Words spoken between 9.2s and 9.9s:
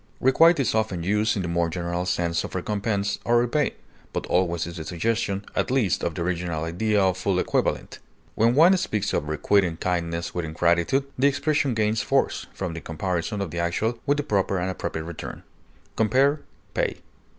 requiting